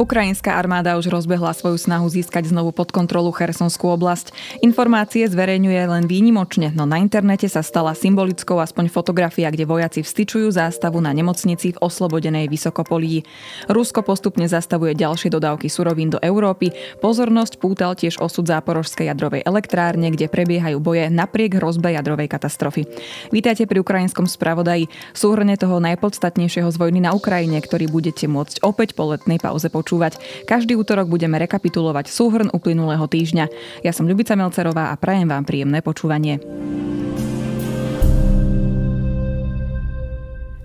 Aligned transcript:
Ukrajinská 0.00 0.56
armáda 0.56 0.96
už 0.96 1.12
rozbehla 1.12 1.52
svoju 1.52 1.76
snahu 1.76 2.08
získať 2.08 2.48
znovu 2.48 2.72
pod 2.72 2.88
kontrolu 2.88 3.28
Chersonskú 3.36 3.92
oblasť. 3.92 4.32
Informácie 4.64 5.28
zverejňuje 5.28 5.76
len 5.76 6.08
výnimočne, 6.08 6.72
no 6.72 6.88
na 6.88 7.04
internete 7.04 7.44
sa 7.52 7.60
stala 7.60 7.92
symbolickou 7.92 8.56
aspoň 8.56 8.88
fotografia, 8.88 9.52
kde 9.52 9.68
vojaci 9.68 10.00
vstyčujú 10.00 10.56
zástavu 10.56 11.04
na 11.04 11.12
nemocnici 11.12 11.76
v 11.76 11.80
oslobodenej 11.84 12.48
Vysokopolí. 12.48 13.28
Rusko 13.68 14.00
postupne 14.00 14.48
zastavuje 14.48 14.96
ďalšie 14.96 15.28
dodávky 15.28 15.68
surovín 15.68 16.08
do 16.08 16.18
Európy. 16.24 16.72
Pozornosť 17.04 17.60
pútal 17.60 17.92
tiež 17.92 18.24
osud 18.24 18.48
záporožskej 18.48 19.12
jadrovej 19.12 19.44
elektrárne, 19.44 20.08
kde 20.16 20.32
prebiehajú 20.32 20.80
boje 20.80 21.12
napriek 21.12 21.60
hrozbe 21.60 21.92
jadrovej 21.92 22.32
katastrofy. 22.32 22.88
Vítajte 23.36 23.68
pri 23.68 23.84
ukrajinskom 23.84 24.24
spravodaji. 24.24 24.88
Súhrne 25.12 25.60
toho 25.60 25.76
najpodstatnejšieho 25.76 26.72
z 26.72 26.76
vojny 26.80 27.04
na 27.04 27.12
Ukrajine, 27.12 27.60
ktorý 27.60 27.92
budete 27.92 28.24
môcť 28.24 28.64
opäť 28.64 28.96
po 28.96 29.12
letnej 29.12 29.36
pauze 29.36 29.68
počuť 29.68 29.89
počúvať. 29.90 30.22
Každý 30.46 30.78
útorok 30.78 31.10
budeme 31.10 31.34
rekapitulovať 31.42 32.06
súhrn 32.06 32.46
uplynulého 32.54 33.10
týždňa. 33.10 33.50
Ja 33.82 33.90
som 33.90 34.06
Ľubica 34.06 34.38
Melcerová 34.38 34.94
a 34.94 35.00
prajem 35.00 35.26
vám 35.26 35.42
príjemné 35.42 35.82
počúvanie. 35.82 36.38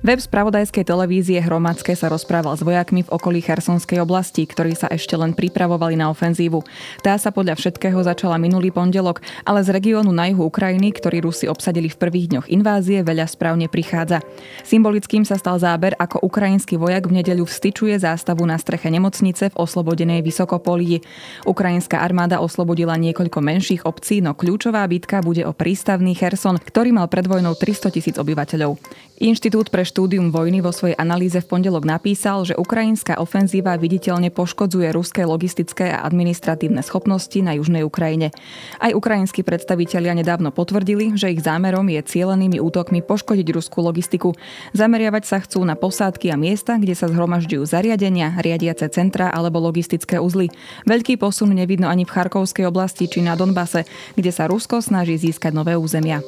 Web 0.06 0.22
spravodajskej 0.22 0.86
televízie 0.86 1.42
Hromadské 1.42 1.98
sa 1.98 2.14
rozprával 2.14 2.54
s 2.54 2.62
vojakmi 2.62 3.02
v 3.02 3.10
okolí 3.10 3.42
Chersonskej 3.42 4.06
oblasti, 4.06 4.46
ktorí 4.46 4.78
sa 4.78 4.86
ešte 4.86 5.18
len 5.18 5.34
pripravovali 5.34 5.98
na 5.98 6.14
ofenzívu. 6.14 6.62
Tá 7.02 7.18
sa 7.18 7.34
podľa 7.34 7.58
všetkého 7.58 7.98
začala 8.06 8.38
minulý 8.38 8.70
pondelok, 8.70 9.26
ale 9.50 9.66
z 9.66 9.74
regiónu 9.74 10.14
na 10.14 10.30
juhu 10.30 10.46
Ukrajiny, 10.46 10.94
ktorý 10.94 11.26
Rusi 11.26 11.50
obsadili 11.50 11.90
v 11.90 11.98
prvých 11.98 12.38
dňoch 12.38 12.48
invázie, 12.54 13.02
veľa 13.02 13.26
správne 13.26 13.66
prichádza. 13.66 14.22
Symbolickým 14.62 15.26
sa 15.26 15.42
stal 15.42 15.58
záber, 15.58 15.98
ako 15.98 16.22
ukrajinský 16.22 16.78
vojak 16.78 17.10
v 17.10 17.26
nedeľu 17.26 17.50
vstyčuje 17.50 17.98
zástavu 17.98 18.46
na 18.46 18.62
streche 18.62 18.94
nemocnice 18.94 19.50
v 19.50 19.58
oslobodenej 19.58 20.22
Vysokopolí. 20.22 21.02
Ukrajinská 21.50 22.06
armáda 22.06 22.46
oslobodila 22.46 22.94
niekoľko 23.02 23.42
menších 23.42 23.82
obcí, 23.90 24.22
no 24.22 24.38
kľúčová 24.38 24.86
bitka 24.86 25.26
bude 25.26 25.42
o 25.50 25.58
prístavný 25.58 26.14
Cherson, 26.14 26.62
ktorý 26.62 26.94
mal 26.94 27.10
pred 27.10 27.26
vojnou 27.26 27.58
300 27.58 27.90
tisíc 27.90 28.16
obyvateľov. 28.22 28.78
Inštitút 29.18 29.72
pre 29.72 29.88
štúdium 29.96 30.28
vojny 30.28 30.60
vo 30.60 30.76
svojej 30.76 31.00
analýze 31.00 31.40
v 31.40 31.48
pondelok 31.48 31.88
napísal, 31.88 32.44
že 32.44 32.60
ukrajinská 32.60 33.16
ofenzíva 33.16 33.80
viditeľne 33.80 34.28
poškodzuje 34.28 34.92
ruské 34.92 35.24
logistické 35.24 35.88
a 35.88 36.04
administratívne 36.04 36.84
schopnosti 36.84 37.40
na 37.40 37.56
južnej 37.56 37.88
Ukrajine. 37.88 38.36
Aj 38.84 38.92
ukrajinskí 38.92 39.48
predstavitelia 39.48 40.12
nedávno 40.12 40.52
potvrdili, 40.52 41.16
že 41.16 41.32
ich 41.32 41.40
zámerom 41.40 41.88
je 41.88 42.04
cielenými 42.04 42.60
útokmi 42.60 43.08
poškodiť 43.08 43.48
ruskú 43.56 43.80
logistiku. 43.88 44.36
Zameriavať 44.76 45.24
sa 45.24 45.40
chcú 45.40 45.64
na 45.64 45.80
posádky 45.80 46.28
a 46.28 46.36
miesta, 46.36 46.76
kde 46.76 46.92
sa 46.92 47.08
zhromažďujú 47.08 47.64
zariadenia, 47.64 48.36
riadiace 48.44 48.92
centra 48.92 49.32
alebo 49.32 49.64
logistické 49.64 50.20
uzly. 50.20 50.52
Veľký 50.84 51.16
posun 51.16 51.56
nevidno 51.56 51.88
ani 51.88 52.04
v 52.04 52.12
Charkovskej 52.12 52.68
oblasti 52.68 53.08
či 53.08 53.24
na 53.24 53.40
Donbase, 53.40 53.88
kde 54.20 54.36
sa 54.36 54.52
Rusko 54.52 54.84
snaží 54.84 55.16
získať 55.16 55.56
nové 55.56 55.80
územia. 55.80 56.20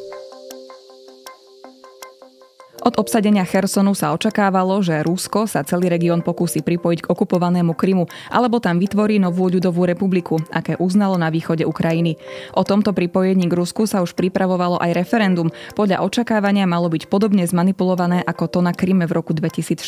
Od 2.87 2.95
obsadenia 3.03 3.43
Chersonu 3.43 3.91
sa 3.91 4.15
očakávalo, 4.15 4.79
že 4.79 5.03
Rusko 5.03 5.43
sa 5.43 5.59
celý 5.67 5.91
región 5.91 6.23
pokusí 6.23 6.63
pripojiť 6.63 7.03
k 7.03 7.09
okupovanému 7.11 7.75
Krymu 7.75 8.07
alebo 8.31 8.63
tam 8.63 8.79
vytvorí 8.79 9.19
novú 9.19 9.51
ľudovú 9.51 9.83
republiku, 9.83 10.39
aké 10.55 10.79
uznalo 10.79 11.19
na 11.19 11.27
východe 11.27 11.67
Ukrajiny. 11.67 12.15
O 12.55 12.63
tomto 12.63 12.95
pripojení 12.95 13.43
k 13.51 13.57
Rusku 13.59 13.91
sa 13.91 13.99
už 13.99 14.15
pripravovalo 14.15 14.79
aj 14.79 15.03
referendum. 15.03 15.51
Podľa 15.75 15.99
očakávania 15.99 16.63
malo 16.63 16.87
byť 16.87 17.11
podobne 17.11 17.43
zmanipulované 17.43 18.23
ako 18.23 18.55
to 18.55 18.59
na 18.63 18.71
Kryme 18.71 19.03
v 19.03 19.19
roku 19.19 19.35
2014. 19.35 19.83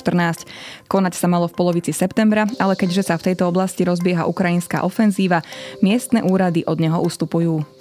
Konať 0.92 1.16
sa 1.16 1.32
malo 1.32 1.48
v 1.48 1.56
polovici 1.56 1.96
septembra, 1.96 2.52
ale 2.60 2.76
keďže 2.76 3.08
sa 3.08 3.16
v 3.16 3.32
tejto 3.32 3.48
oblasti 3.48 3.88
rozbieha 3.88 4.28
ukrajinská 4.28 4.84
ofenzíva, 4.84 5.40
miestne 5.80 6.20
úrady 6.20 6.68
od 6.68 6.84
neho 6.84 7.00
ustupujú. 7.00 7.79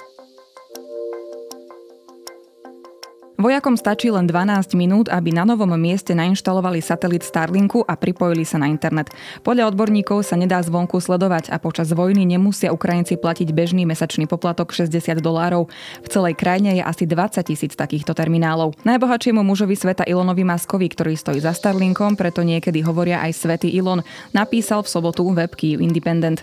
Vojakom 3.38 3.78
stačí 3.78 4.10
len 4.10 4.26
12 4.26 4.74
minút, 4.74 5.06
aby 5.06 5.30
na 5.30 5.46
novom 5.46 5.70
mieste 5.78 6.10
nainštalovali 6.10 6.82
satelit 6.82 7.22
Starlinku 7.22 7.86
a 7.86 7.94
pripojili 7.94 8.42
sa 8.42 8.58
na 8.58 8.66
internet. 8.66 9.14
Podľa 9.46 9.70
odborníkov 9.70 10.26
sa 10.26 10.34
nedá 10.34 10.58
zvonku 10.58 10.98
sledovať 10.98 11.54
a 11.54 11.62
počas 11.62 11.94
vojny 11.94 12.26
nemusia 12.26 12.74
Ukrajinci 12.74 13.14
platiť 13.14 13.54
bežný 13.54 13.86
mesačný 13.86 14.26
poplatok 14.26 14.74
60 14.74 15.22
dolárov. 15.22 15.70
V 16.02 16.08
celej 16.10 16.34
krajine 16.34 16.76
je 16.76 16.82
asi 16.82 17.06
20 17.06 17.38
tisíc 17.46 17.78
takýchto 17.78 18.10
terminálov. 18.10 18.74
Najbohatšiemu 18.82 19.46
mužovi 19.46 19.78
sveta 19.78 20.02
Ilonovi 20.02 20.42
Maskovi, 20.42 20.90
ktorý 20.90 21.14
stojí 21.14 21.38
za 21.38 21.54
Starlinkom, 21.54 22.18
preto 22.18 22.42
niekedy 22.42 22.82
hovoria 22.82 23.22
aj 23.22 23.38
Svetý 23.38 23.70
Ilon, 23.70 24.02
napísal 24.34 24.82
v 24.82 24.90
sobotu 24.90 25.22
web 25.30 25.54
Kyiv 25.54 25.78
Independent. 25.78 26.42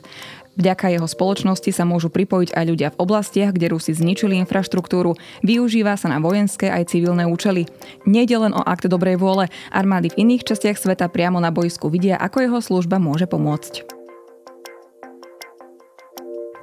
Vďaka 0.55 0.91
jeho 0.91 1.07
spoločnosti 1.07 1.71
sa 1.75 1.83
môžu 1.83 2.07
pripojiť 2.07 2.55
aj 2.55 2.65
ľudia 2.65 2.89
v 2.95 2.99
oblastiach, 3.03 3.51
kde 3.51 3.75
Rusi 3.75 3.91
zničili 3.91 4.39
infraštruktúru. 4.43 5.19
Využíva 5.43 5.99
sa 5.99 6.07
na 6.11 6.23
vojenské 6.23 6.71
aj 6.71 6.95
civilné 6.95 7.27
účely. 7.27 7.67
Nejde 8.07 8.39
len 8.39 8.55
o 8.55 8.63
akt 8.63 8.87
dobrej 8.87 9.19
vôle. 9.19 9.51
Armády 9.73 10.15
v 10.15 10.27
iných 10.27 10.47
častiach 10.47 10.79
sveta 10.79 11.11
priamo 11.11 11.43
na 11.43 11.51
bojsku 11.51 11.91
vidia, 11.91 12.15
ako 12.15 12.37
jeho 12.39 12.59
služba 12.63 13.01
môže 13.01 13.27
pomôcť. 13.27 14.04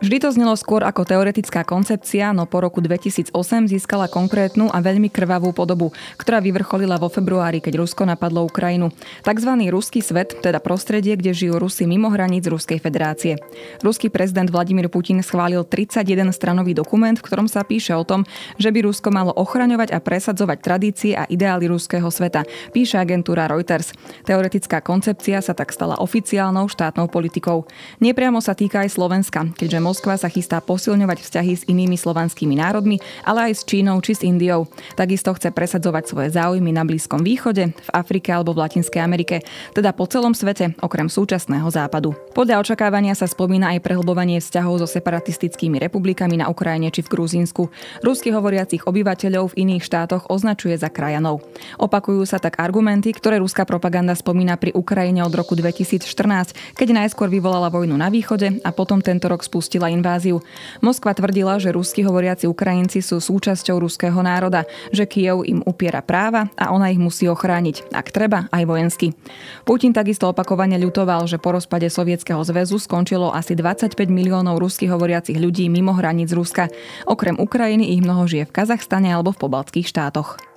Vždy 0.02 0.18
to 0.18 0.34
znelo 0.34 0.58
skôr 0.58 0.82
ako 0.82 1.06
teoretická 1.06 1.62
koncepcia, 1.62 2.34
no 2.34 2.42
po 2.42 2.58
roku 2.58 2.82
2008 2.82 3.30
získala 3.70 4.10
konkrétnu 4.10 4.66
a 4.66 4.82
veľmi 4.82 5.06
krvavú 5.06 5.54
podobu, 5.54 5.94
ktorá 6.18 6.42
vyvrcholila 6.42 6.98
vo 6.98 7.06
februári, 7.06 7.62
keď 7.62 7.78
Rusko 7.78 8.02
napadlo 8.02 8.42
Ukrajinu. 8.42 8.90
Takzvaný 9.22 9.70
ruský 9.70 10.02
svet, 10.02 10.42
teda 10.42 10.58
prostredie, 10.58 11.14
kde 11.14 11.30
žijú 11.30 11.54
Rusi 11.54 11.86
mimo 11.86 12.10
hraníc 12.10 12.50
Ruskej 12.50 12.82
federácie. 12.82 13.38
Ruský 13.78 14.10
prezident 14.10 14.50
Vladimír 14.50 14.90
Putin 14.90 15.22
schválil 15.22 15.62
31 15.62 16.34
stranový 16.34 16.74
dokument, 16.74 17.14
v 17.14 17.22
ktorom 17.22 17.46
sa 17.46 17.62
píše 17.62 17.94
o 17.94 18.02
tom, 18.02 18.26
že 18.58 18.74
by 18.74 18.82
Rusko 18.82 19.14
malo 19.14 19.30
ochraňovať 19.38 19.94
a 19.94 20.02
presadzovať 20.02 20.58
tradície 20.66 21.14
a 21.14 21.30
ideály 21.30 21.70
ruského 21.70 22.10
sveta, 22.10 22.42
píše 22.74 22.98
agentúra 22.98 23.46
Reuters. 23.46 23.94
Teoretická 24.26 24.82
koncepcia 24.82 25.38
sa 25.38 25.54
tak 25.54 25.70
stala 25.70 26.02
oficiálnou 26.02 26.66
štátnou 26.66 27.06
politikou. 27.06 27.70
Nepriamo 28.02 28.42
sa 28.42 28.58
týka 28.58 28.82
aj 28.82 28.98
Slovenska, 28.98 29.46
keďže 29.54 29.91
Moskva 29.92 30.16
sa 30.16 30.32
chystá 30.32 30.56
posilňovať 30.64 31.20
vzťahy 31.20 31.52
s 31.52 31.68
inými 31.68 32.00
slovanskými 32.00 32.56
národmi, 32.56 32.96
ale 33.28 33.52
aj 33.52 33.60
s 33.60 33.62
Čínou 33.68 34.00
či 34.00 34.16
s 34.16 34.24
Indiou. 34.24 34.64
Takisto 34.96 35.36
chce 35.36 35.52
presadzovať 35.52 36.08
svoje 36.08 36.32
záujmy 36.32 36.72
na 36.72 36.80
Blízkom 36.80 37.20
východe, 37.20 37.76
v 37.76 37.90
Afrike 37.92 38.32
alebo 38.32 38.56
v 38.56 38.64
Latinskej 38.64 39.04
Amerike, 39.04 39.44
teda 39.76 39.92
po 39.92 40.08
celom 40.08 40.32
svete, 40.32 40.72
okrem 40.80 41.12
súčasného 41.12 41.68
západu. 41.68 42.16
Podľa 42.32 42.64
očakávania 42.64 43.12
sa 43.12 43.28
spomína 43.28 43.76
aj 43.76 43.84
prehlbovanie 43.84 44.40
vzťahov 44.40 44.80
so 44.80 44.88
separatistickými 44.88 45.76
republikami 45.76 46.40
na 46.40 46.48
Ukrajine 46.48 46.88
či 46.88 47.04
v 47.04 47.12
Gruzínsku. 47.12 47.68
Rusky 48.00 48.32
hovoriacich 48.32 48.88
obyvateľov 48.88 49.52
v 49.52 49.68
iných 49.68 49.84
štátoch 49.84 50.32
označuje 50.32 50.72
za 50.80 50.88
krajanov. 50.88 51.44
Opakujú 51.76 52.24
sa 52.24 52.40
tak 52.40 52.56
argumenty, 52.56 53.12
ktoré 53.12 53.44
ruská 53.44 53.68
propaganda 53.68 54.16
spomína 54.16 54.56
pri 54.56 54.72
Ukrajine 54.72 55.20
od 55.20 55.36
roku 55.36 55.52
2014, 55.52 56.80
keď 56.80 56.88
najskôr 56.96 57.28
vyvolala 57.28 57.68
vojnu 57.68 57.92
na 57.92 58.08
východe 58.08 58.56
a 58.64 58.72
potom 58.72 59.04
tento 59.04 59.28
rok 59.28 59.44
spustila 59.44 59.81
spustila 59.82 59.90
inváziu. 59.90 60.38
Moskva 60.78 61.10
tvrdila, 61.10 61.58
že 61.58 61.74
rusky 61.74 62.06
hovoriaci 62.06 62.46
Ukrajinci 62.46 63.02
sú 63.02 63.18
súčasťou 63.18 63.82
ruského 63.82 64.14
národa, 64.22 64.62
že 64.94 65.10
Kiev 65.10 65.42
im 65.42 65.58
upiera 65.66 65.98
práva 65.98 66.46
a 66.54 66.70
ona 66.70 66.94
ich 66.94 67.02
musí 67.02 67.26
ochrániť, 67.26 67.90
ak 67.90 68.14
treba, 68.14 68.46
aj 68.54 68.62
vojensky. 68.62 69.10
Putin 69.66 69.90
takisto 69.90 70.30
opakovane 70.30 70.78
ľutoval, 70.78 71.26
že 71.26 71.42
po 71.42 71.58
rozpade 71.58 71.90
Sovietskeho 71.90 72.38
zväzu 72.46 72.78
skončilo 72.78 73.34
asi 73.34 73.58
25 73.58 73.98
miliónov 74.06 74.62
rusky 74.62 74.86
hovoriacich 74.86 75.38
ľudí 75.38 75.66
mimo 75.66 75.90
hraníc 75.98 76.30
Ruska. 76.30 76.70
Okrem 77.10 77.34
Ukrajiny 77.42 77.90
ich 77.98 78.04
mnoho 78.04 78.30
žije 78.30 78.46
v 78.46 78.54
Kazachstane 78.54 79.10
alebo 79.10 79.34
v 79.34 79.42
pobaltských 79.42 79.88
štátoch. 79.88 80.51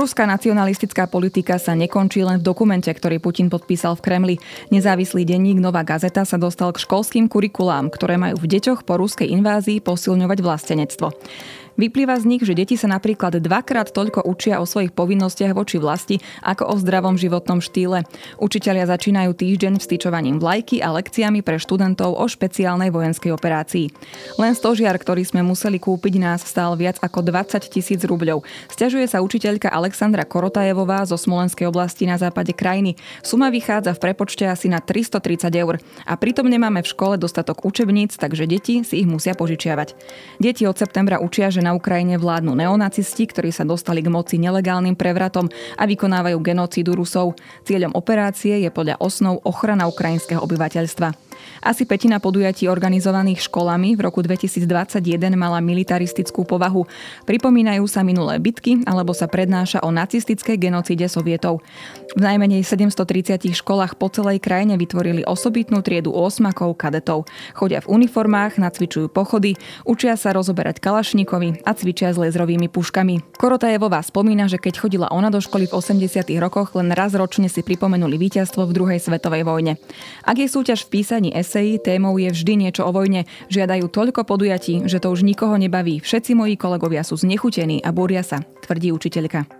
Ruská 0.00 0.24
nacionalistická 0.24 1.12
politika 1.12 1.60
sa 1.60 1.76
nekončí 1.76 2.24
len 2.24 2.40
v 2.40 2.46
dokumente, 2.48 2.88
ktorý 2.88 3.20
Putin 3.20 3.52
podpísal 3.52 4.00
v 4.00 4.04
Kremli. 4.08 4.36
Nezávislý 4.72 5.28
denník 5.28 5.60
Nová 5.60 5.84
gazeta 5.84 6.24
sa 6.24 6.40
dostal 6.40 6.72
k 6.72 6.80
školským 6.80 7.28
kurikulám, 7.28 7.92
ktoré 7.92 8.16
majú 8.16 8.40
v 8.40 8.48
deťoch 8.48 8.88
po 8.88 8.96
ruskej 8.96 9.28
invázii 9.28 9.84
posilňovať 9.84 10.38
vlastenectvo. 10.40 11.12
Vyplýva 11.80 12.20
z 12.20 12.28
nich, 12.28 12.44
že 12.44 12.52
deti 12.52 12.76
sa 12.76 12.92
napríklad 12.92 13.40
dvakrát 13.40 13.88
toľko 13.88 14.28
učia 14.28 14.60
o 14.60 14.68
svojich 14.68 14.92
povinnostiach 14.92 15.56
voči 15.56 15.80
vlasti 15.80 16.20
ako 16.44 16.68
o 16.68 16.74
zdravom 16.76 17.16
životnom 17.16 17.64
štýle. 17.64 18.04
Učitelia 18.36 18.84
začínajú 18.84 19.32
týždeň 19.32 19.80
vstyčovaním 19.80 20.36
vlajky 20.36 20.84
a 20.84 20.92
lekciami 20.92 21.40
pre 21.40 21.56
študentov 21.56 22.20
o 22.20 22.24
špeciálnej 22.28 22.92
vojenskej 22.92 23.32
operácii. 23.32 23.88
Len 24.36 24.52
stožiar, 24.52 24.92
ktorý 25.00 25.24
sme 25.24 25.40
museli 25.40 25.80
kúpiť, 25.80 26.20
nás 26.20 26.44
stál 26.44 26.76
viac 26.76 27.00
ako 27.00 27.24
20 27.24 27.64
tisíc 27.72 28.04
rubľov. 28.04 28.44
Sťažuje 28.68 29.08
sa 29.08 29.24
učiteľka 29.24 29.72
Alexandra 29.72 30.28
Korotajevová 30.28 31.08
zo 31.08 31.16
Smolenskej 31.16 31.64
oblasti 31.64 32.04
na 32.04 32.20
západe 32.20 32.52
krajiny. 32.52 33.00
Suma 33.24 33.48
vychádza 33.48 33.96
v 33.96 34.04
prepočte 34.04 34.44
asi 34.44 34.68
na 34.68 34.84
330 34.84 35.48
eur. 35.56 35.80
A 36.04 36.12
pritom 36.20 36.44
nemáme 36.44 36.84
v 36.84 36.92
škole 36.92 37.16
dostatok 37.16 37.64
učebníc, 37.64 38.20
takže 38.20 38.44
deti 38.44 38.84
si 38.84 39.00
ich 39.00 39.08
musia 39.08 39.32
požičiavať. 39.32 39.96
Deti 40.36 40.68
od 40.68 40.76
septembra 40.76 41.16
učia, 41.24 41.48
že 41.48 41.64
na 41.64 41.69
Ukrajine 41.72 42.18
vládnu 42.18 42.52
neonacisti, 42.56 43.26
ktorí 43.30 43.54
sa 43.54 43.62
dostali 43.62 44.02
k 44.02 44.12
moci 44.12 44.36
nelegálnym 44.42 44.98
prevratom 44.98 45.46
a 45.78 45.82
vykonávajú 45.86 46.38
genocídu 46.42 46.98
Rusov. 46.98 47.38
Cieľom 47.62 47.94
operácie 47.94 48.60
je 48.62 48.70
podľa 48.72 48.98
osnov 48.98 49.42
ochrana 49.46 49.86
ukrajinského 49.86 50.42
obyvateľstva. 50.42 51.29
Asi 51.60 51.84
petina 51.84 52.16
podujatí 52.18 52.66
organizovaných 52.66 53.44
školami 53.44 53.94
v 53.96 54.00
roku 54.00 54.24
2021 54.24 55.00
mala 55.36 55.60
militaristickú 55.60 56.48
povahu. 56.48 56.88
Pripomínajú 57.28 57.84
sa 57.84 58.00
minulé 58.00 58.40
bitky 58.40 58.84
alebo 58.88 59.12
sa 59.12 59.28
prednáša 59.28 59.84
o 59.84 59.92
nacistickej 59.92 60.56
genocíde 60.56 61.04
sovietov. 61.06 61.60
V 62.16 62.20
najmenej 62.20 62.64
730 62.64 63.52
školách 63.54 63.94
po 64.00 64.10
celej 64.10 64.42
krajine 64.42 64.74
vytvorili 64.74 65.22
osobitnú 65.22 65.84
triedu 65.84 66.10
osmakov 66.10 66.74
kadetov. 66.74 67.30
Chodia 67.54 67.78
v 67.84 68.00
uniformách, 68.02 68.58
nacvičujú 68.58 69.12
pochody, 69.12 69.54
učia 69.86 70.18
sa 70.18 70.34
rozoberať 70.34 70.82
kalašníkovi 70.82 71.62
a 71.62 71.70
cvičia 71.76 72.10
s 72.10 72.18
lézrovými 72.18 72.66
puškami. 72.66 73.38
Korotajevová 73.38 74.02
spomína, 74.02 74.50
že 74.50 74.58
keď 74.58 74.74
chodila 74.82 75.08
ona 75.14 75.30
do 75.30 75.38
školy 75.38 75.70
v 75.70 75.76
80. 75.78 76.26
rokoch, 76.42 76.74
len 76.74 76.90
raz 76.90 77.14
ročne 77.14 77.46
si 77.46 77.62
pripomenuli 77.62 78.18
víťazstvo 78.18 78.66
v 78.66 78.74
druhej 78.74 78.98
svetovej 78.98 79.46
vojne. 79.46 79.78
Ak 80.26 80.36
je 80.36 80.50
súťaž 80.50 80.86
v 80.86 80.98
písaní 80.98 81.29
eseji 81.36 81.78
témou 81.78 82.16
je 82.16 82.32
vždy 82.32 82.66
niečo 82.66 82.88
o 82.88 82.94
vojne. 82.94 83.28
Žiadajú 83.52 83.86
toľko 83.92 84.24
podujatí, 84.24 84.88
že 84.88 84.98
to 84.98 85.12
už 85.12 85.26
nikoho 85.26 85.54
nebaví. 85.60 86.00
Všetci 86.00 86.34
moji 86.34 86.54
kolegovia 86.56 87.04
sú 87.04 87.20
znechutení 87.20 87.84
a 87.84 87.90
búria 87.92 88.24
sa, 88.24 88.42
tvrdí 88.64 88.90
učiteľka. 88.90 89.59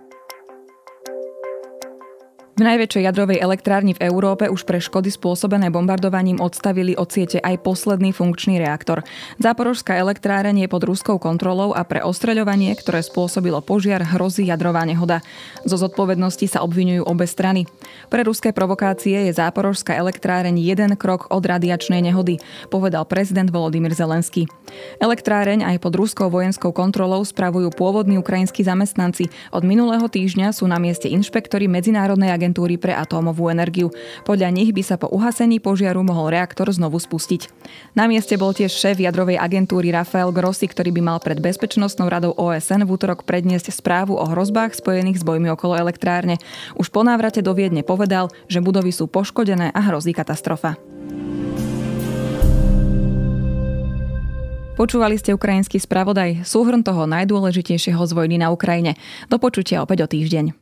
V 2.51 2.67
najväčšej 2.67 3.07
jadrovej 3.07 3.39
elektrárni 3.39 3.95
v 3.95 4.11
Európe 4.11 4.51
už 4.51 4.67
pre 4.67 4.83
škody 4.83 5.07
spôsobené 5.07 5.71
bombardovaním 5.71 6.43
odstavili 6.43 6.99
od 6.99 7.07
siete 7.07 7.39
aj 7.39 7.63
posledný 7.63 8.11
funkčný 8.11 8.59
reaktor. 8.59 9.07
Záporožská 9.39 9.95
elektráreň 9.95 10.59
je 10.59 10.67
pod 10.67 10.83
ruskou 10.83 11.15
kontrolou 11.15 11.71
a 11.71 11.87
pre 11.87 12.03
ostreľovanie, 12.03 12.75
ktoré 12.75 13.07
spôsobilo 13.07 13.63
požiar, 13.63 14.03
hrozí 14.03 14.51
jadrová 14.51 14.83
nehoda. 14.83 15.23
Zo 15.63 15.79
zodpovednosti 15.79 16.43
sa 16.51 16.59
obvinujú 16.59 17.07
obe 17.07 17.23
strany. 17.23 17.71
Pre 18.11 18.19
ruské 18.27 18.51
provokácie 18.51 19.31
je 19.31 19.31
Záporožská 19.31 19.95
elektráreň 19.95 20.59
jeden 20.59 20.99
krok 20.99 21.31
od 21.31 21.47
radiačnej 21.47 22.03
nehody, 22.03 22.43
povedal 22.67 23.07
prezident 23.07 23.47
Volodymyr 23.47 23.95
Zelenský. 23.95 24.51
Elektráreň 24.99 25.63
aj 25.71 25.79
pod 25.79 25.95
ruskou 25.95 26.27
vojenskou 26.27 26.75
kontrolou 26.75 27.23
spravujú 27.23 27.71
pôvodní 27.71 28.19
ukrajinskí 28.19 28.67
zamestnanci. 28.67 29.31
Od 29.55 29.63
minulého 29.63 30.03
týždňa 30.11 30.51
sú 30.51 30.67
na 30.67 30.83
mieste 30.83 31.07
inšpektori 31.07 31.71
Medzinárodnej 31.71 32.41
agentúry 32.51 32.75
pre 32.75 32.91
atómovú 32.91 33.47
energiu. 33.47 33.95
Podľa 34.27 34.51
nich 34.51 34.75
by 34.75 34.83
sa 34.83 34.99
po 34.99 35.07
uhasení 35.07 35.63
požiaru 35.63 36.03
mohol 36.03 36.35
reaktor 36.35 36.67
znovu 36.67 36.99
spustiť. 36.99 37.47
Na 37.95 38.11
mieste 38.11 38.35
bol 38.35 38.51
tiež 38.51 38.75
šéf 38.75 38.99
jadrovej 38.99 39.39
agentúry 39.39 39.95
Rafael 39.95 40.35
Grossi, 40.35 40.67
ktorý 40.67 40.91
by 40.91 41.01
mal 41.01 41.17
pred 41.23 41.39
Bezpečnostnou 41.39 42.11
radou 42.11 42.35
OSN 42.35 42.83
v 42.83 42.91
útorok 42.91 43.23
predniesť 43.23 43.71
správu 43.71 44.19
o 44.19 44.25
hrozbách 44.27 44.75
spojených 44.75 45.23
s 45.23 45.27
bojmi 45.27 45.47
okolo 45.55 45.79
elektrárne. 45.79 46.35
Už 46.75 46.91
po 46.91 47.07
návrate 47.07 47.39
do 47.39 47.55
Viedne 47.55 47.87
povedal, 47.87 48.27
že 48.51 48.59
budovy 48.59 48.91
sú 48.91 49.07
poškodené 49.07 49.71
a 49.71 49.79
hrozí 49.87 50.11
katastrofa. 50.11 50.75
Počúvali 54.75 55.13
ste 55.15 55.31
ukrajinský 55.31 55.77
spravodaj, 55.77 56.41
súhrn 56.41 56.81
toho 56.81 57.05
najdôležitejšieho 57.05 58.01
z 58.01 58.11
vojny 58.17 58.41
na 58.41 58.49
Ukrajine. 58.49 58.97
Do 59.29 59.37
počutia 59.37 59.85
opäť 59.85 60.03
o 60.03 60.07
týždeň. 60.09 60.57